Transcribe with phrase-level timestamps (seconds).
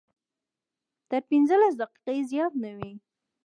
[1.09, 2.93] تر پنځلس دقیقې زیات نه وي.